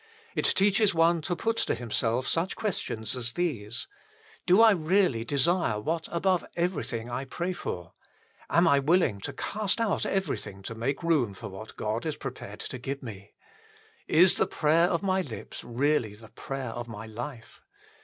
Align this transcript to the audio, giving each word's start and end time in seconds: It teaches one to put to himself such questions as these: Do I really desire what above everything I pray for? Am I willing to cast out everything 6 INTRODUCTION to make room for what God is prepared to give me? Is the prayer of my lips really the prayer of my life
It 0.33 0.45
teaches 0.45 0.95
one 0.95 1.21
to 1.21 1.35
put 1.35 1.57
to 1.57 1.75
himself 1.75 2.27
such 2.27 2.55
questions 2.55 3.15
as 3.15 3.33
these: 3.33 3.87
Do 4.47 4.59
I 4.59 4.71
really 4.71 5.23
desire 5.23 5.79
what 5.79 6.07
above 6.11 6.43
everything 6.55 7.11
I 7.11 7.25
pray 7.25 7.53
for? 7.53 7.93
Am 8.49 8.67
I 8.67 8.79
willing 8.79 9.19
to 9.21 9.31
cast 9.31 9.79
out 9.79 10.07
everything 10.07 10.63
6 10.65 10.71
INTRODUCTION 10.71 10.75
to 10.75 10.79
make 10.79 11.03
room 11.03 11.33
for 11.35 11.49
what 11.49 11.77
God 11.77 12.07
is 12.07 12.17
prepared 12.17 12.61
to 12.61 12.79
give 12.79 13.03
me? 13.03 13.35
Is 14.07 14.37
the 14.37 14.47
prayer 14.47 14.87
of 14.89 15.03
my 15.03 15.21
lips 15.21 15.63
really 15.63 16.15
the 16.15 16.29
prayer 16.29 16.69
of 16.71 16.87
my 16.87 17.05
life 17.05 17.61